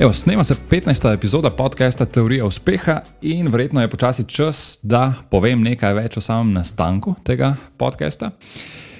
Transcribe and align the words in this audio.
Evo, 0.00 0.12
snema 0.12 0.44
se 0.44 0.54
15. 0.70 1.14
epizoda 1.14 1.50
podcasta 1.50 2.06
Teorija 2.06 2.44
uspeha 2.44 3.00
in 3.22 3.48
verjetno 3.48 3.80
je 3.80 3.90
počasi 3.90 4.24
čas, 4.24 4.78
da 4.82 5.14
povem 5.30 5.60
nekaj 5.62 5.92
več 5.94 6.16
o 6.16 6.22
samem 6.24 6.54
nastanku 6.56 7.12
tega 7.24 7.50
podcasta. 7.76 8.30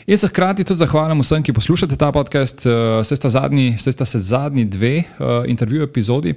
In 0.06 0.18
se 0.18 0.28
hkrati 0.28 0.64
tudi 0.64 0.82
zahvaljujem 0.82 1.22
vsem, 1.24 1.42
ki 1.42 1.54
poslušate 1.56 1.96
ta 1.96 2.12
podcast. 2.12 2.66
Eh, 2.66 3.00
se 3.04 3.16
sta, 3.16 3.28
zadnji, 3.32 3.78
se 3.78 3.92
sta 3.92 4.04
se 4.04 4.18
zadnji 4.18 4.64
dve 4.64 4.92
uh, 4.98 5.48
intervju 5.48 5.82
epizodi 5.82 6.34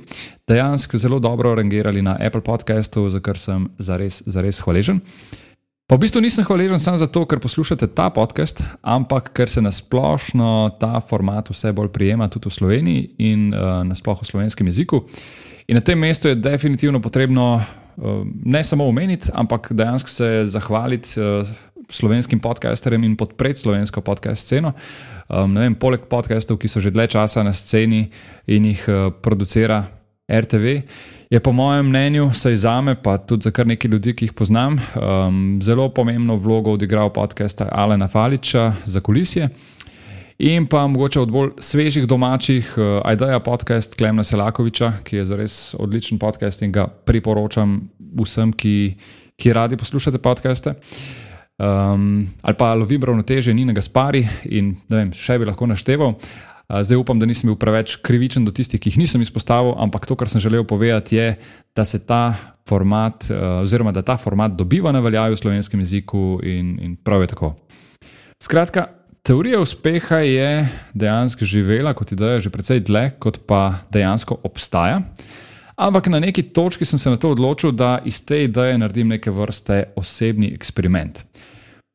dejansko 0.47 0.97
zelo 0.97 1.19
dobro 1.19 1.55
rangirali 1.55 2.01
na 2.01 2.15
Apple 2.21 2.41
podcastu, 2.41 3.09
za 3.09 3.19
kar 3.19 3.37
sem 3.37 3.67
zares, 3.77 4.23
zares 4.25 4.61
hvaležen. 4.61 5.01
Pa 5.83 5.99
v 5.99 6.07
bistvu 6.07 6.23
nisem 6.23 6.45
hvaležen 6.47 6.79
samo 6.79 6.95
zato, 6.95 7.25
ker 7.27 7.43
poslušate 7.43 7.89
ta 7.91 8.07
podcast, 8.07 8.61
ampak 8.79 9.33
ker 9.35 9.51
se 9.51 9.59
nasplošno 9.59 10.79
ta 10.79 11.01
format 11.03 11.51
vse 11.51 11.73
bolj 11.75 11.89
prijema 11.91 12.29
tudi 12.31 12.47
v 12.47 12.55
Sloveniji 12.55 13.01
in 13.19 13.51
uh, 13.51 13.83
nasplošno 13.83 14.23
v 14.23 14.31
slovenskem 14.31 14.69
jeziku. 14.71 15.03
In 15.67 15.75
na 15.75 15.83
tem 15.83 15.99
mestu 15.99 16.31
je 16.31 16.39
definitivno 16.39 17.03
potrebno 17.03 17.59
uh, 17.59 18.23
ne 18.23 18.63
samo 18.63 18.87
omeniti, 18.87 19.27
ampak 19.35 19.73
dejansko 19.75 20.09
se 20.09 20.29
zahvaliti 20.47 21.19
uh, 21.19 21.51
slovenskim 21.91 22.39
podcasterjem 22.39 23.03
in 23.03 23.19
podpreti 23.19 23.59
slovensko 23.59 24.01
podcast 24.01 24.47
sceno. 24.47 24.71
Um, 25.27 25.51
vem, 25.51 25.75
poleg 25.75 26.07
podcastov, 26.07 26.63
ki 26.63 26.71
so 26.71 26.79
že 26.79 26.95
dlje 26.95 27.19
časa 27.19 27.43
na 27.43 27.51
sceni 27.51 28.07
in 28.47 28.71
jih 28.71 28.87
uh, 28.87 29.11
producira 29.11 29.83
RTV 30.31 30.81
je 31.29 31.39
po 31.39 31.51
mojem 31.51 31.89
mnenju, 31.89 32.29
saj 32.33 32.55
za 32.55 32.81
me, 32.81 32.95
pa 32.95 33.17
tudi 33.17 33.43
za 33.43 33.51
kar 33.51 33.67
nekaj 33.67 33.91
ljudi, 33.91 34.13
ki 34.15 34.25
jih 34.25 34.33
poznam, 34.33 34.77
um, 34.77 35.59
zelo 35.61 35.89
pomembno 35.89 36.35
vlogo 36.35 36.71
odigral 36.71 37.09
podcast 37.13 37.61
Alena 37.71 38.07
Faliča 38.07 38.73
za 38.85 39.01
kulisije. 39.01 39.49
In 40.39 40.67
pa 40.67 40.87
mogoče 40.87 41.19
od 41.19 41.31
bolj 41.31 41.49
svežih 41.59 42.07
domačih, 42.07 42.73
uh, 42.77 43.01
Aidaja 43.03 43.39
podcast 43.39 43.95
Klemna 43.95 44.23
Selakoviča, 44.23 44.93
ki 45.03 45.15
je 45.15 45.25
zares 45.25 45.75
odličen 45.79 46.19
podcast 46.19 46.61
in 46.61 46.71
ga 46.71 46.87
priporočam 46.87 47.81
vsem, 48.23 48.53
ki, 48.53 48.95
ki 49.35 49.53
radi 49.53 49.77
poslušate 49.77 50.17
podcaste. 50.17 50.73
Um, 51.59 52.29
ali 52.41 52.55
pa 52.57 52.73
lovim 52.73 53.03
ravnoteže 53.03 53.53
Nina 53.53 53.73
Gaspari 53.73 54.27
in 54.45 54.75
vem, 54.89 55.11
še 55.13 55.37
bi 55.37 55.45
lahko 55.45 55.67
našteval. 55.67 56.15
Zdaj 56.69 56.97
upam, 56.97 57.19
da 57.19 57.27
nisem 57.27 57.49
bil 57.51 57.57
preveč 57.59 57.97
krivičen 58.01 58.45
do 58.45 58.51
tistih, 58.55 58.79
ki 58.81 58.89
jih 58.89 59.01
nisem 59.03 59.21
izpostavil, 59.21 59.75
ampak 59.77 60.07
to, 60.07 60.15
kar 60.15 60.31
sem 60.31 60.41
želel 60.41 60.63
povedati, 60.63 61.15
je, 61.15 61.35
da 61.75 61.85
se 61.85 61.99
ta 61.99 62.55
format, 62.67 63.27
oziroma 63.61 63.91
da 63.91 64.01
ta 64.01 64.17
format 64.17 64.55
dobiva 64.55 64.91
na 64.91 65.03
veljavi 65.03 65.35
v 65.35 65.41
slovenskem 65.41 65.83
jeziku 65.83 66.39
in, 66.43 66.77
in 66.81 66.95
prav 66.95 67.21
je 67.21 67.33
tako. 67.35 67.53
Skratka, 68.43 68.87
teorija 69.23 69.59
uspeha 69.59 70.23
je 70.23 70.49
dejansko 70.93 71.45
živela 71.45 71.93
kot 71.93 72.11
ideja 72.11 72.39
že 72.39 72.49
precej 72.49 72.79
dlje, 72.79 73.11
kot 73.19 73.43
pa 73.47 73.83
dejansko 73.91 74.39
obstaja. 74.43 75.01
Ampak 75.75 76.07
na 76.07 76.19
neki 76.19 76.43
točki 76.53 76.85
sem 76.85 76.99
se 76.99 77.09
na 77.09 77.17
to 77.17 77.31
odločil, 77.33 77.71
da 77.71 77.99
iz 78.05 78.21
te 78.25 78.43
ideje 78.43 78.77
naredim 78.77 79.07
neke 79.07 79.31
vrste 79.31 79.83
osebni 79.95 80.53
eksperiment. 80.53 81.23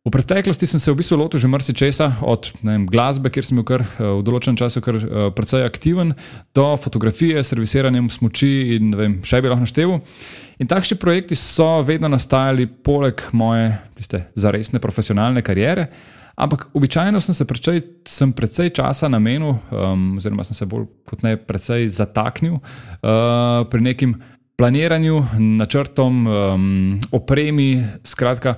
V 0.08 0.10
preteklosti 0.10 0.64
sem 0.64 0.80
se 0.80 0.88
v 0.88 0.96
bistvu 0.96 1.20
lotil 1.20 1.36
že 1.36 1.48
marsikesa, 1.52 2.16
od 2.24 2.48
vem, 2.64 2.86
glasbe, 2.88 3.28
kjer 3.28 3.44
sem 3.44 3.58
bil 3.60 3.64
kar, 3.68 3.84
eh, 3.84 4.00
v 4.00 4.24
določenem 4.24 4.56
času 4.56 4.80
kar, 4.80 4.96
uh, 4.96 5.28
precej 5.36 5.60
aktiven, 5.68 6.14
do 6.56 6.64
fotografije, 6.80 7.44
servisiranjem 7.44 8.08
smoči 8.08 8.78
in 8.78 8.96
vem, 8.96 9.18
še 9.20 9.42
bi 9.44 9.52
lahko 9.52 9.68
našteval. 9.68 10.00
In 10.64 10.70
takšni 10.70 10.96
projekti 10.96 11.36
so 11.36 11.84
vedno 11.84 12.08
nastajali 12.08 12.64
poleg 12.80 13.20
moje 13.36 13.76
tiste, 14.00 14.24
zaresne 14.32 14.80
profesionalne 14.80 15.44
kariere. 15.44 15.90
Ampak 16.40 16.70
običajno 16.72 17.20
sem 17.20 17.36
se 17.36 17.44
prečej, 17.44 17.84
sem 18.08 18.32
precej 18.32 18.72
časa 18.72 19.12
namenil, 19.12 19.60
um, 19.68 20.16
oziroma 20.16 20.48
sem 20.48 20.56
se 20.56 20.64
bolj 20.64 20.88
kot 21.04 21.20
ne 21.20 21.36
precej 21.36 21.84
zataknil 21.92 22.56
uh, 22.56 23.68
pri 23.68 23.84
nekem 23.84 24.16
planiranju, 24.56 25.20
načrtom, 25.36 26.26
um, 26.26 27.00
opremi, 27.12 27.84
skratka. 28.08 28.56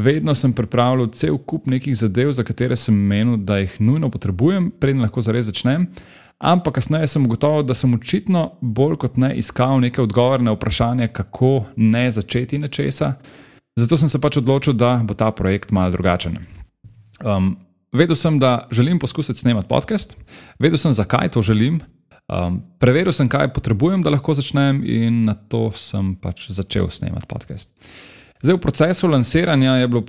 Vedno 0.00 0.34
sem 0.34 0.52
pripravljal 0.56 1.10
cel 1.12 1.36
kup 1.38 1.66
nekih 1.68 1.96
zadev, 1.96 2.32
za 2.32 2.44
katere 2.46 2.76
sem 2.76 2.94
menil, 2.94 3.36
da 3.36 3.58
jih 3.60 3.76
nujno 3.80 4.08
potrebujem, 4.10 4.70
preden 4.80 5.02
lahko 5.04 5.22
zares 5.22 5.50
začnem. 5.50 5.86
Ampak 6.40 6.78
kasneje 6.78 7.10
sem 7.12 7.24
ugotovil, 7.26 7.66
da 7.68 7.74
sem 7.76 7.92
očitno 7.94 8.46
bolj 8.60 8.96
kot 9.02 9.18
ne 9.20 9.34
iskal 9.36 9.80
neke 9.82 10.00
odgovore 10.00 10.42
na 10.42 10.54
vprašanje, 10.56 11.10
kako 11.12 11.66
ne 11.76 12.06
začeti 12.10 12.58
nečesa. 12.58 13.12
Zato 13.76 13.96
sem 14.00 14.08
se 14.08 14.20
pač 14.20 14.40
odločil, 14.40 14.72
da 14.72 14.96
bo 15.04 15.14
ta 15.14 15.28
projekt 15.36 15.70
malo 15.70 15.92
drugačen. 15.92 16.38
Um, 17.20 17.52
vedel 17.92 18.16
sem, 18.16 18.38
da 18.40 18.68
želim 18.70 18.98
poskusiti 18.98 19.40
snemati 19.40 19.68
podcast, 19.68 20.16
vedel 20.58 20.80
sem, 20.80 20.96
zakaj 20.96 21.28
to 21.36 21.42
želim. 21.42 21.80
Um, 22.30 22.62
preveril 22.78 23.12
sem, 23.12 23.28
kaj 23.28 23.52
potrebujem, 23.52 24.02
da 24.02 24.14
lahko 24.14 24.34
začnem, 24.34 24.80
in 24.86 25.24
na 25.28 25.34
to 25.34 25.68
sem 25.76 26.14
pač 26.16 26.48
začel 26.56 26.88
snemati 26.88 27.28
podcast. 27.28 27.68
Zdaj, 28.40 28.56
v 28.56 28.60
procesu 28.60 29.08
lansiranja 29.08 29.74
je 29.76 29.88
bilo, 29.88 30.04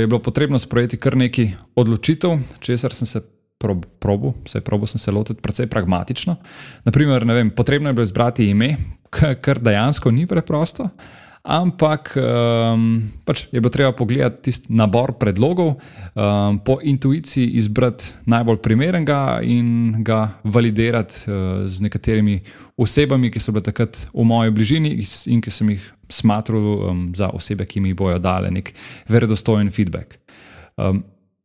je 0.00 0.06
bilo 0.06 0.20
potrebno 0.24 0.58
sprejeti 0.58 0.96
kar 0.96 1.16
nekaj 1.16 1.50
odločitev, 1.76 2.38
česar 2.64 2.94
sem 2.96 3.06
se 3.06 3.20
prob, 3.60 3.84
probil, 4.00 4.32
vse 4.44 4.62
probo 4.64 4.88
sem 4.88 4.98
se 4.98 5.12
lotil 5.12 5.36
precej 5.36 5.68
pragmatično. 5.68 6.36
Naprimer, 6.84 7.24
vem, 7.28 7.50
potrebno 7.50 7.88
je 7.88 7.92
bilo 7.92 8.08
izbrati 8.08 8.48
ime, 8.48 8.76
kar 9.44 9.60
dejansko 9.60 10.10
ni 10.10 10.26
preprosto. 10.26 10.88
Ampak 11.42 12.14
um, 12.14 13.10
pač 13.26 13.48
je 13.50 13.58
bilo 13.58 13.70
treba 13.74 13.90
pogledati 13.90 14.46
tisti 14.46 14.70
nabor 14.70 15.18
predlogov, 15.18 15.74
um, 15.74 16.60
po 16.62 16.78
intuiciji 16.78 17.58
izbrati 17.58 18.14
najbolj 18.30 18.60
primernega 18.62 19.40
in 19.42 20.04
ga 20.06 20.38
validirati 20.44 21.26
uh, 21.26 21.66
z 21.66 21.82
nekaterimi 21.82 22.38
osebami, 22.78 23.30
ki 23.34 23.42
so 23.42 23.50
bile 23.50 23.66
takrat 23.66 23.98
v 24.14 24.22
moji 24.22 24.54
bližini 24.54 24.94
in 25.34 25.42
ki 25.42 25.50
sem 25.50 25.74
jih 25.74 25.88
smatral 26.06 26.62
um, 26.62 27.02
za 27.10 27.32
osebe, 27.34 27.66
ki 27.66 27.82
mi 27.82 27.90
bojo 27.90 28.22
dale 28.22 28.46
nek 28.54 28.70
verodostojen 29.10 29.74
feedback. 29.74 30.22
Um, 30.78 31.02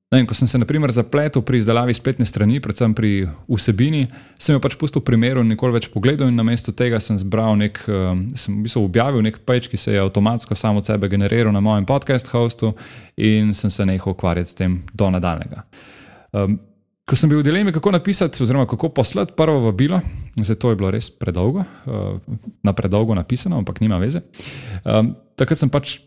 Vem, 0.07 0.23
ko 0.23 0.31
sem 0.31 0.47
se 0.47 0.56
naprimer 0.56 0.88
zapletel 0.95 1.41
pri 1.44 1.59
izdelavi 1.59 1.91
spletne 1.91 2.23
strani, 2.25 2.62
predvsem 2.63 2.94
pri 2.95 3.09
vsebini, 3.51 4.06
sem 4.40 4.56
jo 4.56 4.62
pač 4.63 4.78
pustil 4.79 5.01
v 5.03 5.07
primeru 5.09 5.41
in 5.44 5.51
nikoli 5.51 5.75
več 5.75 5.90
pogledal, 5.91 6.29
in 6.31 6.40
namesto 6.40 6.72
tega 6.72 7.01
sem 7.03 7.18
zbral 7.19 7.57
nek, 7.59 7.81
um, 7.91 8.22
sem 8.31 8.56
v 8.56 8.63
bistvu 8.63 8.85
objavil 8.88 9.25
nek 9.25 9.41
page, 9.44 9.68
ki 9.68 9.75
se 9.75 9.97
je 9.97 10.00
avtomatsko 10.00 10.56
samo 10.56 10.79
od 10.79 10.88
sebe 10.88 11.12
generiral 11.12 11.51
na 11.51 11.59
mojem 11.59 11.84
podcast 11.90 12.31
hostu, 12.31 12.72
in 13.19 13.51
sem 13.51 13.68
se 13.68 13.84
nehal 13.84 14.16
ukvarjati 14.16 14.53
s 14.53 14.56
tem 14.56 14.79
do 14.95 15.12
nadaljnega. 15.12 15.66
Um, 16.31 16.56
ko 17.03 17.19
sem 17.19 17.28
bil 17.28 17.44
v 17.44 17.50
dilemi, 17.51 17.75
kako 17.75 17.97
napisati, 18.00 18.39
oziroma 18.47 18.63
kako 18.63 18.94
poslati 18.95 19.35
prvo 19.35 19.68
vabilo, 19.68 20.00
zdaj 20.39 20.56
to 20.56 20.72
je 20.72 20.79
bilo 20.79 20.95
res 20.95 21.12
predolgo, 21.12 21.68
uh, 21.68 22.39
na 22.63 22.72
predolgo 22.72 23.12
napisano, 23.12 23.59
ampak 23.59 23.84
nima 23.84 24.00
veze. 24.00 24.24
Um, 24.88 25.18
takrat 25.35 25.59
sem 25.59 25.68
pač 25.68 25.97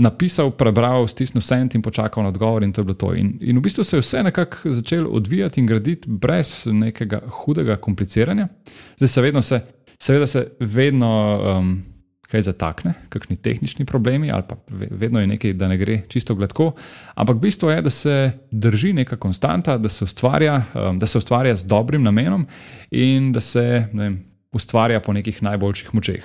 napisal, 0.00 0.50
prebral, 0.56 1.04
stisnil 1.08 1.44
sent 1.44 1.74
in 1.76 1.82
počakal 1.84 2.24
na 2.24 2.32
odgovor, 2.32 2.64
in 2.64 2.72
to 2.72 2.80
je 2.80 2.88
bilo 2.88 2.96
to. 2.98 3.12
In, 3.14 3.34
in 3.40 3.58
v 3.58 3.64
bistvu 3.64 3.84
se 3.84 3.96
je 3.96 4.00
vse 4.00 4.22
nekako 4.22 4.72
začelo 4.72 5.10
odvijati 5.10 5.60
in 5.60 5.66
graditi 5.66 6.08
brez 6.10 6.64
nekega 6.66 7.20
hudega 7.42 7.76
kompliciranja. 7.76 8.48
Zdaj 8.96 9.08
se 9.08 9.22
vedno, 9.22 9.42
se, 9.42 9.60
seveda 9.98 10.26
se 10.26 10.46
vedno 10.60 11.12
um, 11.36 11.82
kaj 12.30 12.46
zatakne, 12.46 12.94
kakšni 13.08 13.36
tehnični 13.36 13.84
problemi, 13.84 14.30
ali 14.30 14.42
pa 14.48 14.56
vedno 14.70 15.20
je 15.20 15.26
nekaj, 15.26 15.52
da 15.52 15.68
ne 15.68 15.76
gre 15.76 16.00
čisto 16.08 16.34
gladko. 16.34 16.72
Ampak 17.14 17.36
bistvo 17.42 17.70
je, 17.70 17.82
da 17.82 17.90
se 17.90 18.32
drži 18.50 18.92
neka 18.92 19.16
konstanta, 19.16 19.78
da 19.78 19.88
se 19.88 20.04
ustvarja, 20.04 20.62
um, 20.74 20.98
da 20.98 21.06
se 21.06 21.18
ustvarja 21.18 21.54
z 21.54 21.66
dobrim 21.66 22.02
namenom 22.02 22.46
in 22.90 23.32
da 23.32 23.40
se 23.40 23.86
vem, 23.92 24.24
ustvarja 24.52 25.00
po 25.00 25.12
nekih 25.12 25.42
najboljših 25.42 25.94
močeh. 25.94 26.24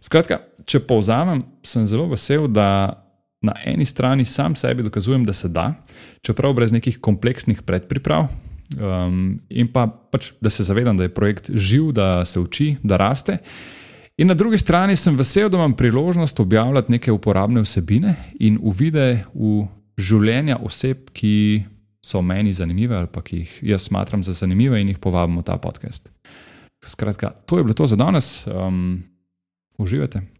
Skratka, 0.00 0.40
če 0.64 0.80
povzamem, 0.80 1.42
sem 1.66 1.84
zelo 1.86 2.06
vesel, 2.08 2.46
da 2.48 3.09
na 3.42 3.54
eni 3.64 3.84
strani 3.84 4.24
sam 4.24 4.54
sebi 4.54 4.82
dokazujem, 4.82 5.24
da 5.24 5.32
se 5.32 5.48
da, 5.48 5.74
čeprav 6.22 6.52
brez 6.54 6.72
nekih 6.72 6.98
kompleksnih 7.00 7.62
predpriprav, 7.62 8.28
um, 8.76 9.40
in 9.48 9.68
pa 9.72 9.86
pač, 9.86 10.32
da 10.40 10.50
se 10.50 10.62
zavedam, 10.62 10.96
da 10.96 11.08
je 11.08 11.14
projekt 11.14 11.50
živ, 11.54 11.92
da 11.92 12.24
se 12.24 12.40
uči, 12.40 12.76
da 12.82 12.96
raste. 12.96 13.38
In 14.20 14.28
na 14.28 14.34
drugi 14.34 14.58
strani 14.58 14.96
sem 14.96 15.16
vesel, 15.16 15.48
da 15.48 15.56
imam 15.56 15.72
priložnost 15.72 16.40
objavljati 16.40 16.92
neke 16.92 17.12
uporabne 17.12 17.62
vsebine 17.64 18.14
in 18.40 18.58
uvide 18.60 19.24
v 19.34 19.64
življenja 19.96 20.58
oseb, 20.60 21.08
ki 21.16 21.64
so 22.04 22.22
meni 22.24 22.52
zanimive 22.56 22.96
ali 22.96 23.08
pa 23.12 23.22
ki 23.24 23.42
jih 23.42 23.56
jaz 23.72 23.88
smatram 23.88 24.24
za 24.24 24.32
zanimive 24.32 24.80
in 24.80 24.88
jih 24.92 24.98
povabim 25.00 25.38
v 25.40 25.44
ta 25.44 25.56
podcast. 25.60 26.08
Skratka, 26.84 27.32
to 27.46 27.58
je 27.58 27.64
bilo 27.64 27.76
to 27.76 27.86
za 27.86 27.96
danes. 27.96 28.46
Um, 28.48 29.02
uživajte. 29.78 30.39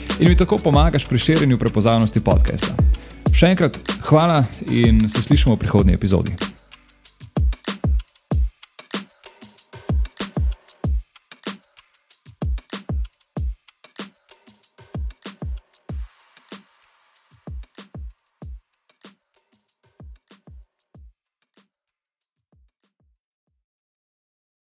In 0.21 0.29
mi 0.29 0.35
tako 0.35 0.57
pomagaš 0.57 1.05
pri 1.05 1.17
širjenju 1.19 1.57
prepoznavnosti 1.57 2.19
podcasta. 2.21 2.75
Še 3.33 3.47
enkrat 3.55 3.79
hvala 4.05 4.43
in 4.69 5.07
se 5.09 5.21
slišimo 5.21 5.55
v 5.55 5.59
prihodnji 5.63 5.97
epizodi. 5.97 6.35